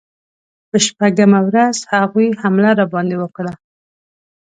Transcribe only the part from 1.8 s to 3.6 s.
هغوی حمله راباندې وکړه.